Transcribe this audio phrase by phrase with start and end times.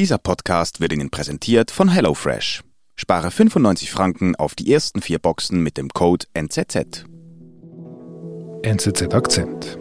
[0.00, 2.62] Dieser Podcast wird Ihnen präsentiert von HelloFresh.
[2.96, 7.04] Spare 95 Franken auf die ersten vier Boxen mit dem Code NZZ.
[8.62, 9.78] NZZ Akzent.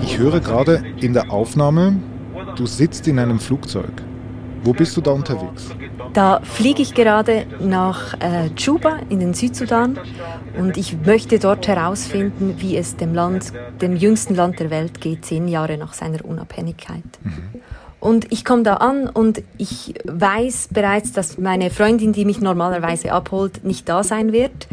[0.00, 2.00] Ich höre gerade in der Aufnahme,
[2.56, 4.02] du sitzt in einem Flugzeug.
[4.66, 5.70] Wo bist du da unterwegs?
[6.12, 9.96] Da fliege ich gerade nach äh, Juba in den Südsudan
[10.58, 15.24] und ich möchte dort herausfinden, wie es dem Land, dem jüngsten Land der Welt geht,
[15.24, 17.04] zehn Jahre nach seiner Unabhängigkeit.
[17.22, 17.60] Mhm.
[17.98, 23.10] Und ich komme da an und ich weiß bereits, dass meine Freundin, die mich normalerweise
[23.10, 24.68] abholt, nicht da sein wird.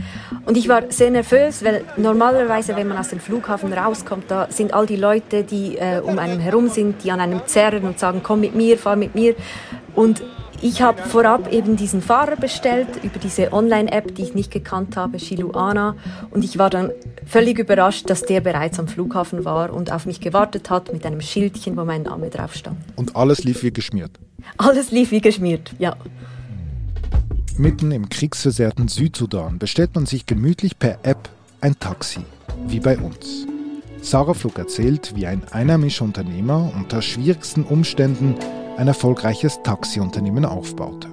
[0.45, 4.73] Und ich war sehr nervös, weil normalerweise, wenn man aus dem Flughafen rauskommt, da sind
[4.73, 8.21] all die Leute, die äh, um einen herum sind, die an einem zerren und sagen,
[8.21, 9.35] komm mit mir, fahr mit mir.
[9.95, 10.21] Und
[10.61, 15.19] ich habe vorab eben diesen Fahrer bestellt über diese Online-App, die ich nicht gekannt habe,
[15.19, 15.95] Shiluana.
[16.31, 16.91] Und ich war dann
[17.25, 21.19] völlig überrascht, dass der bereits am Flughafen war und auf mich gewartet hat mit einem
[21.19, 22.77] Schildchen, wo mein Name drauf stand.
[22.95, 24.11] Und alles lief wie geschmiert?
[24.57, 25.95] Alles lief wie geschmiert, ja.
[27.57, 31.29] Mitten im kriegsversehrten Südsudan bestellt man sich gemütlich per App
[31.61, 32.21] ein Taxi,
[32.67, 33.45] wie bei uns.
[34.01, 38.35] Sarah Flug erzählt, wie ein einheimischer Unternehmer unter schwierigsten Umständen
[38.77, 41.07] ein erfolgreiches Taxiunternehmen aufbaute.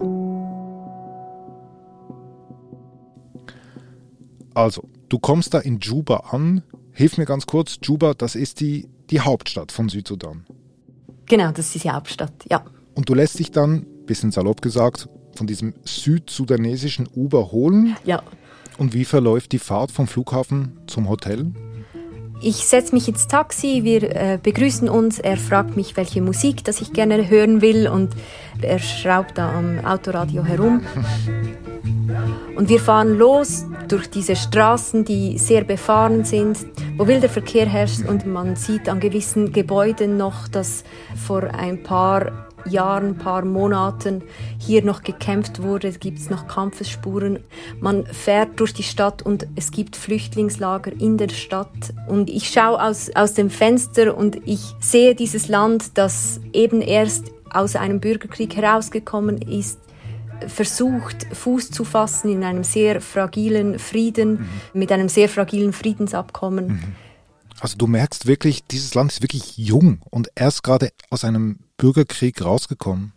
[4.55, 6.63] Also, du kommst da in Juba an.
[6.93, 10.47] Hilf mir ganz kurz, Juba, das ist die, die Hauptstadt von Südsudan.
[11.27, 12.65] Genau, das ist die Hauptstadt, ja.
[12.95, 17.97] Und du lässt dich dann, bisschen salopp gesagt, von diesem südsudanesischen Uber holen.
[18.05, 18.23] Ja.
[18.79, 21.53] Und wie verläuft die Fahrt vom Flughafen zum Hotel?
[22.43, 26.81] Ich setze mich ins Taxi, wir äh, begrüßen uns, er fragt mich, welche Musik das
[26.81, 28.15] ich gerne hören will und
[28.63, 30.83] er schraubt da am Autoradio herum.
[32.57, 36.59] Und wir fahren los durch diese Straßen, die sehr befahren sind,
[36.99, 40.85] wo wilder Verkehr herrscht und man sieht an gewissen Gebäuden noch, dass
[41.17, 44.23] vor ein paar Jahren, paar Monaten
[44.59, 47.41] hier noch gekämpft wurde, gibt es noch Kampfesspuren.
[47.81, 51.95] Man fährt durch die Stadt und es gibt Flüchtlingslager in der Stadt.
[52.09, 57.31] Und ich schaue aus, aus dem Fenster und ich sehe dieses Land, das eben erst
[57.53, 59.79] aus einem Bürgerkrieg herausgekommen ist,
[60.47, 64.49] versucht, Fuß zu fassen in einem sehr fragilen Frieden, mhm.
[64.73, 66.67] mit einem sehr fragilen Friedensabkommen.
[66.67, 67.10] Mhm.
[67.61, 72.43] Also du merkst wirklich, dieses Land ist wirklich jung und erst gerade aus einem Bürgerkrieg
[72.43, 73.13] rausgekommen.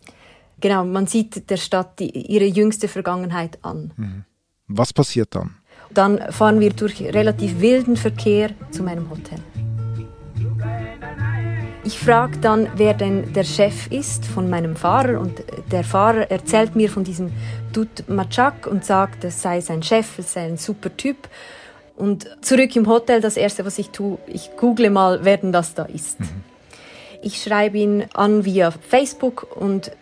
[0.60, 3.92] Genau, man sieht der Stadt die, ihre jüngste Vergangenheit an.
[3.96, 4.24] Mhm.
[4.68, 5.56] Was passiert dann?
[5.90, 9.40] Dann fahren wir durch relativ wilden Verkehr zu meinem Hotel.
[11.86, 16.74] Ich frage dann, wer denn der Chef ist von meinem Fahrer und der Fahrer erzählt
[16.74, 17.30] mir von diesem
[17.74, 21.28] Dut Machak und sagt, es sei sein Chef, es sei ein super Typ.
[21.96, 25.74] Und zurück im Hotel, das erste, was ich tue, ich google mal, wer denn das
[25.74, 26.20] da ist.
[26.20, 26.28] Mhm.
[27.22, 29.92] Ich schreibe ihn an via Facebook und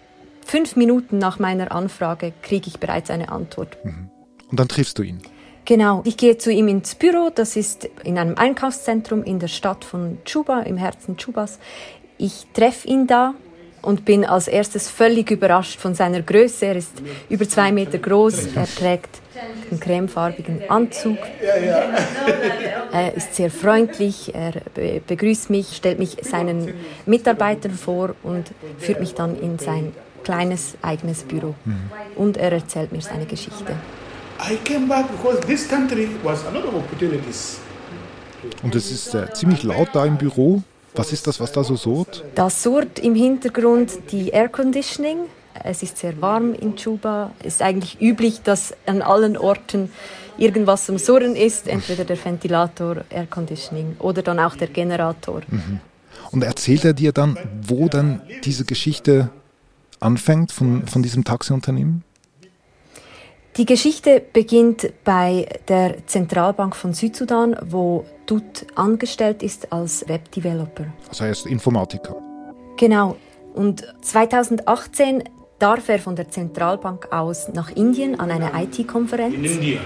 [0.45, 3.77] fünf Minuten nach meiner Anfrage kriege ich bereits eine Antwort.
[3.85, 4.11] Mhm.
[4.51, 5.21] Und dann triffst du ihn?
[5.65, 6.03] Genau.
[6.05, 7.31] Ich gehe zu ihm ins Büro.
[7.33, 11.59] Das ist in einem Einkaufszentrum in der Stadt von Chuba, im Herzen Chubas.
[12.19, 13.35] Ich treffe ihn da
[13.83, 16.67] und bin als erstes völlig überrascht von seiner Größe.
[16.67, 16.93] Er ist
[17.29, 18.55] über zwei Meter groß.
[18.55, 19.21] Er trägt
[19.71, 21.19] einen cremefarbigen Anzug.
[22.93, 24.53] Er ist sehr freundlich, er
[25.07, 26.75] begrüßt mich, stellt mich seinen
[27.07, 29.93] Mitarbeitern vor und führt mich dann in sein
[30.23, 31.55] kleines eigenes Büro.
[32.17, 33.75] Und er erzählt mir seine Geschichte.
[38.63, 40.63] Und es ist äh, ziemlich laut da im Büro.
[40.95, 42.25] Was ist das, was da so surrt?
[42.35, 45.19] Das surrt im Hintergrund die Air Conditioning.
[45.65, 47.33] Es ist sehr warm in Juba.
[47.41, 49.91] Es ist eigentlich üblich, dass an allen Orten
[50.39, 55.43] irgendwas zum Surren ist, entweder der Ventilator, Air Conditioning oder dann auch der Generator.
[55.49, 55.81] Mhm.
[56.31, 57.37] Und erzählt er dir dann,
[57.67, 59.31] wo dann diese Geschichte
[60.01, 62.05] anfängt von, von diesem Taxiunternehmen?
[63.59, 70.87] Die Geschichte beginnt bei der Zentralbank von Südsudan, wo Dut angestellt ist als Webdeveloper.
[71.11, 72.17] Also er ist Informatiker.
[72.79, 73.17] Genau.
[73.53, 75.25] Und 2018
[75.63, 79.33] darf er von der Zentralbank aus nach Indien an eine IT-Konferenz.
[79.35, 79.81] In Indien.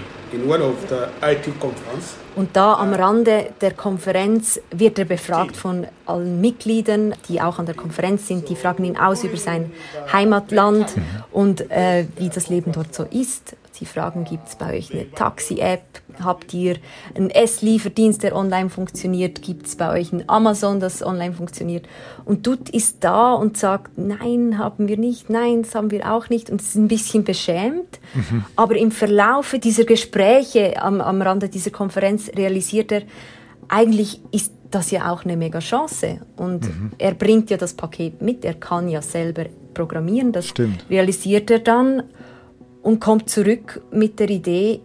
[2.35, 7.67] Und da am Rande der Konferenz wird er befragt von allen Mitgliedern, die auch an
[7.67, 8.49] der Konferenz sind.
[8.49, 9.71] Die fragen ihn aus über sein
[10.11, 10.95] Heimatland
[11.31, 13.55] und äh, wie das Leben dort so ist.
[13.77, 15.83] Sie fragen, gibt es bei euch eine Taxi-App?
[16.23, 16.77] Habt ihr
[17.13, 19.43] einen Esslieferdienst, der online funktioniert?
[19.43, 21.85] Gibt es bei euch ein Amazon, das online funktioniert?
[22.25, 26.29] Und Dutt ist da und sagt, nein, haben wir nicht, nein, das haben wir auch
[26.29, 26.49] nicht.
[26.49, 27.99] Und ist ein bisschen beschämt.
[28.15, 28.45] Mhm.
[28.55, 33.03] Aber im Verlaufe dieser Gespräche am, am Rande dieser Konferenz realisiert er,
[33.67, 36.21] eigentlich ist das ja auch eine mega Chance.
[36.35, 36.91] Und mhm.
[36.97, 39.45] er bringt ja das Paket mit, er kann ja selber
[39.75, 40.31] programmieren.
[40.31, 40.83] Das Stimmt.
[40.89, 42.03] realisiert er dann
[42.87, 44.79] und kommt zurück mit der Idee,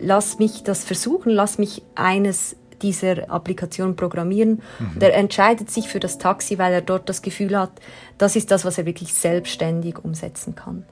[0.00, 4.62] lass mich das versuchen, lass mich eines dieser Applikationen programmieren.
[4.78, 4.90] Mhm.
[4.94, 7.72] Und er entscheidet sich für das Taxi, weil er dort das Gefühl hat,
[8.18, 10.84] das ist das, was er wirklich selbstständig umsetzen kann.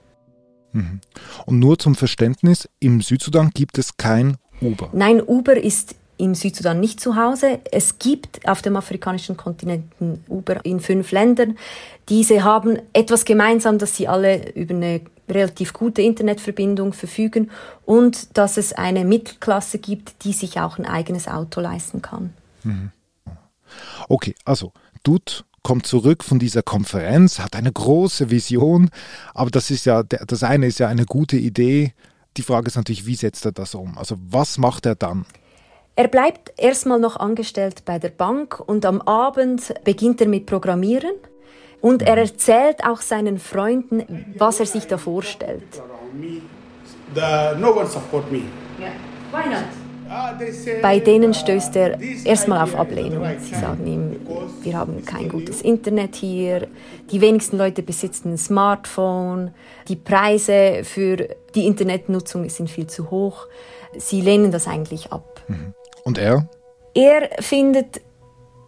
[0.72, 1.00] Mhm.
[1.46, 4.90] Und nur zum Verständnis, im Südsudan gibt es kein Uber.
[4.93, 7.61] Nein, Uber ist im Südsudan nicht zu Hause.
[7.70, 9.84] Es gibt auf dem afrikanischen Kontinent
[10.28, 11.56] Uber in fünf Ländern.
[12.08, 17.50] Diese haben etwas gemeinsam, dass sie alle über eine relativ gute Internetverbindung verfügen
[17.84, 22.32] und dass es eine Mittelklasse gibt, die sich auch ein eigenes Auto leisten kann.
[22.64, 22.90] Mhm.
[24.08, 24.72] Okay, also
[25.02, 28.90] Dut kommt zurück von dieser Konferenz, hat eine große Vision,
[29.34, 31.92] aber das ist ja, das eine ist ja eine gute Idee.
[32.36, 33.98] Die Frage ist natürlich, wie setzt er das um?
[33.98, 35.26] Also was macht er dann?
[35.96, 41.14] Er bleibt erstmal noch angestellt bei der Bank und am Abend beginnt er mit Programmieren.
[41.80, 45.62] Und er erzählt auch seinen Freunden, was er sich da vorstellt.
[50.82, 53.26] Bei denen stößt er erstmal auf Ablehnung.
[53.40, 54.16] Sie sagen ihm,
[54.62, 56.66] wir haben kein gutes Internet hier,
[57.10, 59.52] die wenigsten Leute besitzen ein Smartphone,
[59.88, 63.46] die Preise für die Internetnutzung sind viel zu hoch.
[63.96, 65.42] Sie lehnen das eigentlich ab.
[65.48, 65.75] Mhm.
[66.04, 66.48] Und er?
[66.94, 68.00] Er findet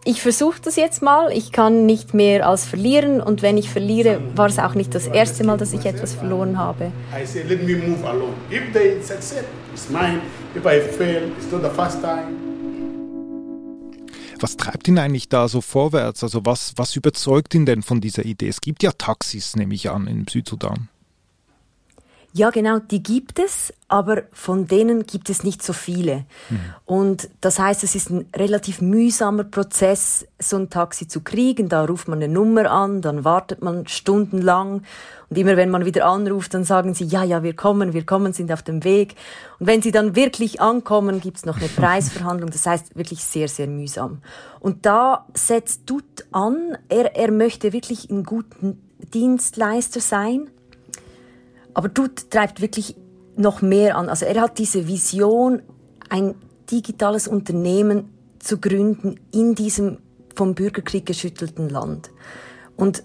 [0.03, 1.31] ich versuche das jetzt mal.
[1.31, 5.07] Ich kann nicht mehr als verlieren und wenn ich verliere, war es auch nicht das
[5.07, 6.91] erste Mal, dass ich etwas verloren habe.
[14.39, 16.23] Was treibt ihn eigentlich da so vorwärts?
[16.23, 18.47] Also was, was überzeugt ihn denn von dieser Idee?
[18.47, 20.89] Es gibt ja Taxis, nehme ich an, im Südsudan.
[22.33, 26.23] Ja, genau, die gibt es, aber von denen gibt es nicht so viele.
[26.49, 26.59] Mhm.
[26.85, 31.67] Und das heißt, es ist ein relativ mühsamer Prozess, so ein Taxi zu kriegen.
[31.67, 34.83] Da ruft man eine Nummer an, dann wartet man stundenlang.
[35.29, 38.31] Und immer wenn man wieder anruft, dann sagen sie, ja, ja, wir kommen, wir kommen,
[38.31, 39.15] sind auf dem Weg.
[39.59, 42.49] Und wenn sie dann wirklich ankommen, gibt's noch eine Preisverhandlung.
[42.49, 44.21] Das heißt, wirklich sehr, sehr mühsam.
[44.61, 48.55] Und da setzt Dut an, er, er möchte wirklich ein guter
[49.13, 50.49] Dienstleister sein
[51.73, 52.95] aber Dut treibt wirklich
[53.35, 54.09] noch mehr an.
[54.09, 55.61] Also er hat diese Vision,
[56.09, 56.35] ein
[56.69, 58.09] digitales Unternehmen
[58.39, 59.99] zu gründen in diesem
[60.35, 62.11] vom Bürgerkrieg geschüttelten Land.
[62.75, 63.03] Und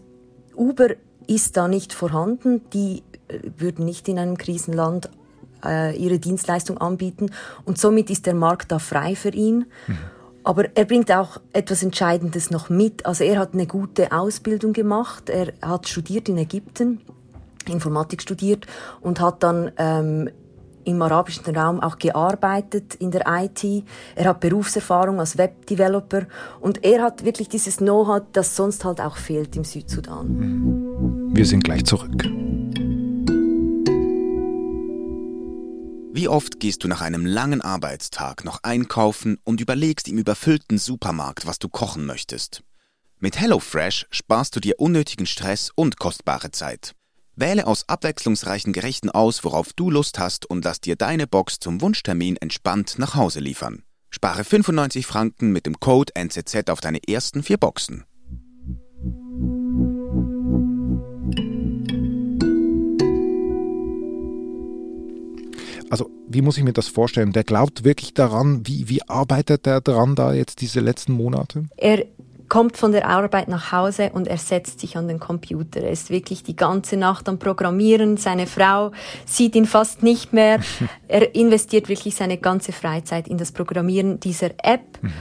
[0.55, 0.91] Uber
[1.27, 2.63] ist da nicht vorhanden.
[2.71, 5.11] Die äh, würden nicht in einem Krisenland
[5.65, 7.31] äh, ihre Dienstleistung anbieten.
[7.65, 9.67] Und somit ist der Markt da frei für ihn.
[9.87, 9.99] Mhm.
[10.45, 13.05] Aber er bringt auch etwas Entscheidendes noch mit.
[13.05, 15.29] Also er hat eine gute Ausbildung gemacht.
[15.29, 17.01] Er hat studiert in Ägypten
[17.73, 18.67] Informatik studiert
[19.01, 20.31] und hat dann ähm,
[20.87, 23.85] im arabischen Raum auch gearbeitet in der IT.
[24.15, 26.27] Er hat Berufserfahrung als Webdeveloper
[26.61, 31.35] und er hat wirklich dieses Know-how, das sonst halt auch fehlt im Südsudan.
[31.35, 32.25] Wir sind gleich zurück.
[36.13, 41.47] Wie oft gehst du nach einem langen Arbeitstag noch einkaufen und überlegst im überfüllten Supermarkt,
[41.47, 42.63] was du kochen möchtest?
[43.19, 46.95] Mit HelloFresh sparst du dir unnötigen Stress und kostbare Zeit.
[47.39, 51.83] Wähle aus abwechslungsreichen Gerichten aus, worauf du Lust hast und lass dir deine Box zum
[51.83, 53.83] Wunschtermin entspannt nach Hause liefern.
[54.09, 58.05] Spare 95 Franken mit dem Code NZZ auf deine ersten vier Boxen.
[65.91, 67.33] Also, wie muss ich mir das vorstellen?
[67.33, 71.65] Der glaubt wirklich daran, wie, wie arbeitet er daran da jetzt diese letzten Monate?
[71.77, 72.07] Er
[72.49, 75.81] kommt von der Arbeit nach Hause und er setzt sich an den Computer.
[75.81, 78.17] Er ist wirklich die ganze Nacht am Programmieren.
[78.17, 78.93] Seine Frau
[79.25, 80.61] sieht ihn fast nicht mehr.
[81.09, 85.01] Er investiert wirklich seine ganze Freizeit in das Programmieren dieser App.
[85.01, 85.13] Mhm.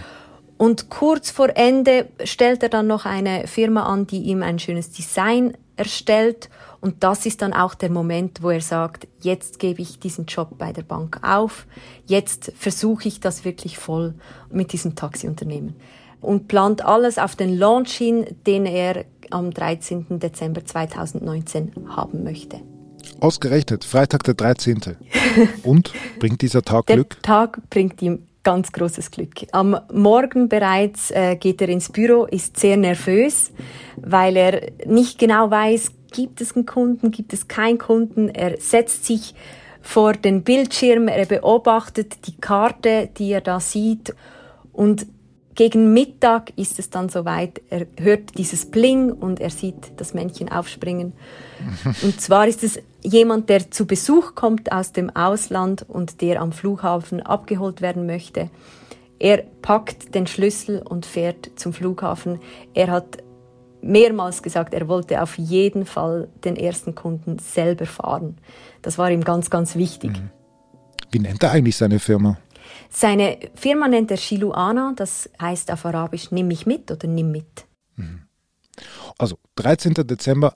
[0.57, 4.91] Und kurz vor Ende stellt er dann noch eine Firma an, die ihm ein schönes
[4.91, 6.49] Design erstellt.
[6.81, 10.57] Und das ist dann auch der Moment, wo er sagt, jetzt gebe ich diesen Job
[10.57, 11.67] bei der Bank auf.
[12.05, 14.15] Jetzt versuche ich das wirklich voll
[14.49, 15.75] mit diesem Taxiunternehmen
[16.25, 20.19] und plant alles auf den Launch hin, den er am 13.
[20.19, 22.61] Dezember 2019 haben möchte.
[23.19, 24.81] Ausgerechnet, Freitag der 13.
[25.63, 27.09] Und bringt dieser Tag der Glück?
[27.15, 29.47] Der Tag bringt ihm ganz großes Glück.
[29.51, 33.51] Am Morgen bereits äh, geht er ins Büro, ist sehr nervös,
[33.97, 38.29] weil er nicht genau weiß, gibt es einen Kunden, gibt es keinen Kunden.
[38.29, 39.33] Er setzt sich
[39.81, 44.13] vor den Bildschirm, er beobachtet die Karte, die er da sieht
[44.71, 45.07] und
[45.55, 50.49] gegen Mittag ist es dann soweit, er hört dieses Bling und er sieht das Männchen
[50.49, 51.13] aufspringen.
[52.03, 56.51] und zwar ist es jemand, der zu Besuch kommt aus dem Ausland und der am
[56.51, 58.49] Flughafen abgeholt werden möchte.
[59.17, 62.39] Er packt den Schlüssel und fährt zum Flughafen.
[62.73, 63.17] Er hat
[63.81, 68.37] mehrmals gesagt, er wollte auf jeden Fall den ersten Kunden selber fahren.
[68.81, 70.11] Das war ihm ganz, ganz wichtig.
[70.11, 70.29] Mhm.
[71.11, 72.37] Wie nennt er eigentlich seine Firma?
[72.89, 77.65] Seine Firma nennt er Shiluana, das heißt auf Arabisch nimm mich mit oder nimm mit.
[77.95, 78.23] Mhm.
[79.17, 79.93] Also 13.
[79.93, 80.53] Dezember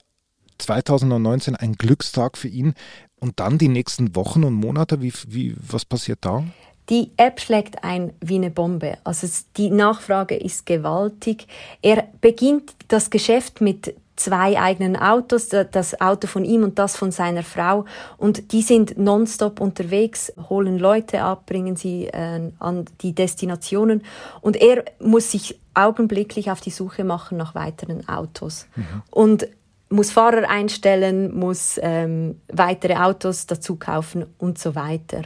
[0.57, 2.73] 2019 ein Glückstag für ihn.
[3.19, 6.43] Und dann die nächsten Wochen und Monate, wie, wie, was passiert da?
[6.89, 8.97] Die App schlägt ein wie eine Bombe.
[9.03, 11.47] Also die Nachfrage ist gewaltig.
[11.81, 17.11] Er beginnt das Geschäft mit zwei eigenen Autos, das Auto von ihm und das von
[17.11, 17.85] seiner Frau.
[18.17, 24.03] Und die sind nonstop unterwegs, holen Leute ab, bringen sie äh, an die Destinationen.
[24.41, 28.67] Und er muss sich augenblicklich auf die Suche machen nach weiteren Autos.
[28.75, 29.03] Mhm.
[29.09, 29.47] Und
[29.89, 35.23] muss Fahrer einstellen, muss ähm, weitere Autos dazu kaufen und so weiter.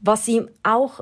[0.00, 1.00] Was ihm auch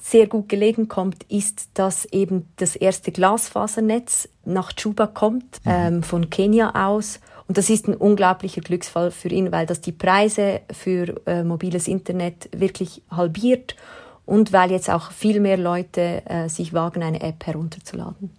[0.00, 5.70] sehr gut gelegen kommt, ist, dass eben das erste Glasfasernetz nach Juba kommt, mhm.
[5.70, 7.20] ähm, von Kenia aus.
[7.46, 11.88] Und das ist ein unglaublicher Glücksfall für ihn, weil das die Preise für äh, mobiles
[11.88, 13.76] Internet wirklich halbiert
[14.26, 18.30] und weil jetzt auch viel mehr Leute äh, sich wagen, eine App herunterzuladen.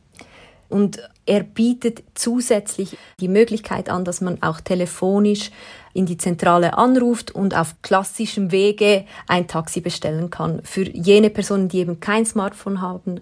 [0.76, 5.50] Und er bietet zusätzlich die Möglichkeit an, dass man auch telefonisch
[5.94, 10.62] in die Zentrale anruft und auf klassischem Wege ein Taxi bestellen kann.
[10.66, 13.22] Für jene Personen, die eben kein Smartphone haben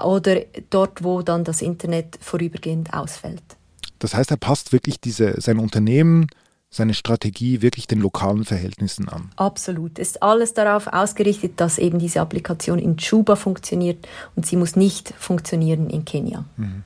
[0.00, 3.42] oder dort, wo dann das Internet vorübergehend ausfällt.
[3.98, 6.28] Das heißt, er passt wirklich diese, sein Unternehmen,
[6.70, 9.32] seine Strategie wirklich den lokalen Verhältnissen an.
[9.34, 9.98] Absolut.
[9.98, 14.06] Es ist alles darauf ausgerichtet, dass eben diese Applikation in Juba funktioniert
[14.36, 16.44] und sie muss nicht funktionieren in Kenia.
[16.56, 16.84] Mhm.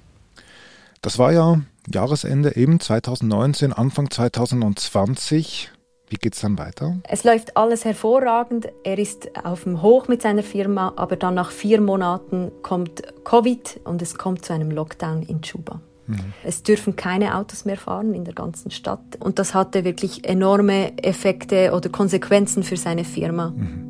[1.06, 5.70] Das war ja Jahresende eben 2019, Anfang 2020.
[6.08, 6.96] Wie geht es dann weiter?
[7.04, 8.66] Es läuft alles hervorragend.
[8.82, 13.82] Er ist auf dem Hoch mit seiner Firma, aber dann nach vier Monaten kommt Covid
[13.84, 15.80] und es kommt zu einem Lockdown in Juba.
[16.08, 16.32] Mhm.
[16.42, 20.98] Es dürfen keine Autos mehr fahren in der ganzen Stadt und das hatte wirklich enorme
[20.98, 23.50] Effekte oder Konsequenzen für seine Firma.
[23.50, 23.86] Mhm.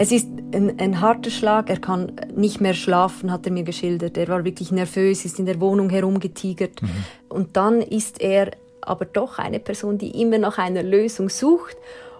[0.00, 1.68] Es ist ein, ein, harter Schlag.
[1.68, 4.16] Er kann nicht mehr schlafen, hat er mir geschildert.
[4.16, 6.80] Er war wirklich nervös, ist in der Wohnung herumgetigert.
[6.80, 6.88] Mhm.
[7.28, 11.76] Und dann ist er aber doch eine Person, die immer nach einer Lösung sucht.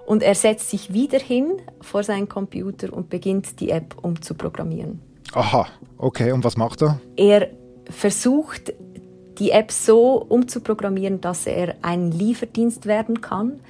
[0.06, 5.00] Und er setzt sich wieder hin vor seinen Computer und beginnt die App umzuprogrammieren.
[5.35, 5.68] Aha,
[5.99, 6.32] okay.
[6.32, 6.99] Und was macht er?
[7.14, 7.49] Er
[7.88, 8.73] versucht,
[9.38, 13.61] die App so umzuprogrammieren, dass er ein Lieferdienst werden kann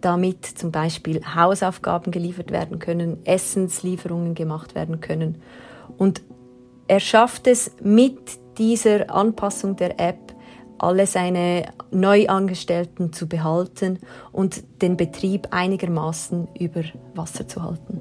[0.00, 5.42] damit zum Beispiel Hausaufgaben geliefert werden können, Essenslieferungen gemacht werden können.
[5.96, 6.22] Und
[6.86, 8.18] er schafft es mit
[8.58, 10.34] dieser Anpassung der App,
[10.78, 13.98] alle seine Neuangestellten zu behalten
[14.32, 16.82] und den Betrieb einigermaßen über
[17.14, 18.00] Wasser zu halten.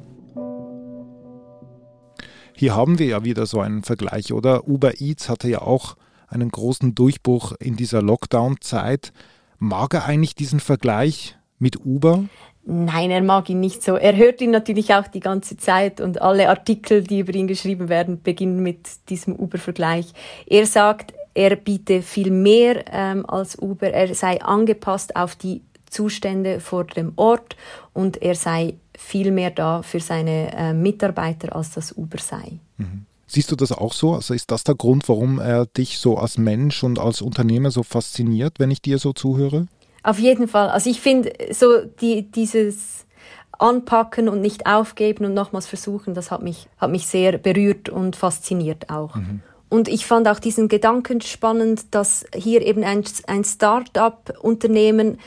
[2.53, 4.67] Hier haben wir ja wieder so einen Vergleich, oder?
[4.67, 5.95] Uber Eats hatte ja auch
[6.27, 9.13] einen großen Durchbruch in dieser Lockdown-Zeit.
[9.59, 11.36] Mag er eigentlich diesen Vergleich?
[11.59, 12.25] Mit Uber?
[12.69, 13.95] Nein, er mag ihn nicht so.
[13.95, 17.87] Er hört ihn natürlich auch die ganze Zeit und alle Artikel, die über ihn geschrieben
[17.87, 20.07] werden, beginnen mit diesem Uber-Vergleich.
[20.45, 26.59] Er sagt, er biete viel mehr ähm, als Uber, er sei angepasst auf die Zustände
[26.59, 27.55] vor dem Ort
[27.93, 32.59] und er sei viel mehr da für seine äh, Mitarbeiter, als das Uber sei.
[32.77, 33.05] Mhm.
[33.27, 34.13] Siehst du das auch so?
[34.13, 37.83] Also ist das der Grund, warum er dich so als Mensch und als Unternehmer so
[37.83, 39.67] fasziniert, wenn ich dir so zuhöre?
[40.07, 40.69] Auf jeden Fall.
[40.69, 43.05] Also ich finde so die, dieses
[43.51, 48.15] Anpacken und nicht aufgeben und nochmals versuchen, das hat mich, hat mich sehr berührt und
[48.15, 49.17] fasziniert auch.
[49.17, 49.41] Mhm.
[49.67, 55.19] Und ich fand auch diesen Gedanken spannend, dass hier eben ein, ein Start-up-Unternehmen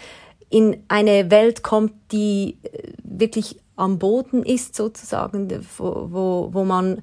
[0.49, 7.03] in eine Welt kommt, die äh, wirklich am Boden ist sozusagen, wo, wo, wo man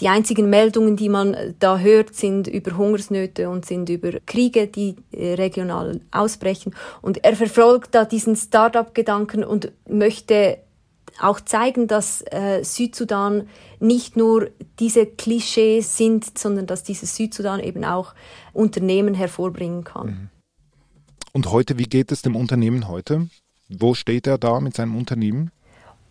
[0.00, 4.96] die einzigen Meldungen, die man da hört, sind über Hungersnöte und sind über Kriege, die
[5.12, 6.74] äh, regional ausbrechen.
[7.02, 10.58] Und er verfolgt da diesen Start-up-Gedanken und möchte
[11.20, 13.48] auch zeigen, dass äh, Südsudan
[13.80, 18.14] nicht nur diese Klischees sind, sondern dass dieses Südsudan eben auch
[18.52, 20.06] Unternehmen hervorbringen kann.
[20.06, 20.28] Mhm.
[21.32, 23.28] Und heute, wie geht es dem Unternehmen heute?
[23.68, 25.50] Wo steht er da mit seinem Unternehmen?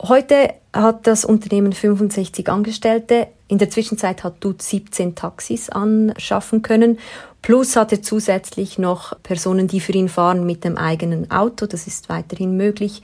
[0.01, 3.29] Heute hat das Unternehmen 65 Angestellte.
[3.47, 6.97] In der Zwischenzeit hat Dut 17 Taxis anschaffen können.
[7.41, 11.67] Plus hat er zusätzlich noch Personen, die für ihn fahren mit dem eigenen Auto.
[11.67, 13.03] Das ist weiterhin möglich.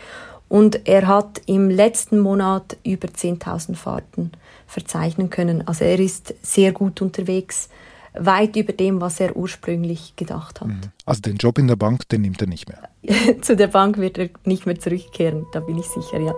[0.50, 4.32] Und er hat im letzten Monat über 10.000 Fahrten
[4.68, 5.68] verzeichnen können.
[5.68, 7.70] Also er ist sehr gut unterwegs,
[8.14, 10.68] weit über dem, was er ursprünglich gedacht hat.
[10.68, 10.82] Mhm.
[11.06, 12.90] Also den Job in der Bank, den nimmt er nicht mehr.
[13.42, 16.34] Zu der Bank wird er nicht mehr zurückkehren, da bin ich sicher, ja.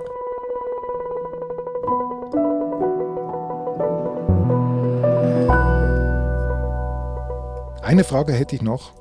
[7.93, 8.93] Eine Frage hätte ich noch.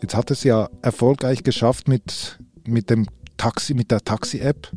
[0.00, 4.70] Jetzt hat es ja erfolgreich geschafft mit, mit dem Taxi, mit der Taxi-App.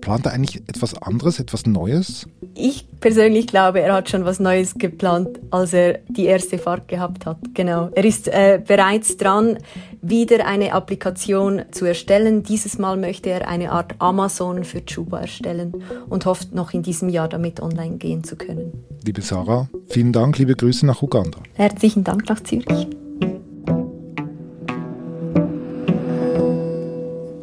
[0.00, 2.26] Plant er eigentlich etwas anderes, etwas Neues?
[2.56, 7.26] Ich persönlich glaube, er hat schon was Neues geplant, als er die erste Fahrt gehabt
[7.26, 7.38] hat.
[7.54, 7.90] Genau.
[7.94, 9.56] Er ist äh, bereits dran,
[10.08, 12.42] wieder eine Applikation zu erstellen.
[12.42, 17.08] Dieses Mal möchte er eine Art Amazon für Chuba erstellen und hofft noch in diesem
[17.08, 18.84] Jahr damit online gehen zu können.
[19.04, 21.38] Liebe Sarah, vielen Dank, liebe Grüße nach Uganda.
[21.54, 22.88] Herzlichen Dank nach Zürich.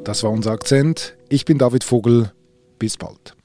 [0.04, 1.16] Das war unser Akzent.
[1.30, 2.32] Ich bin David Vogel.
[2.78, 3.36] Bis bald.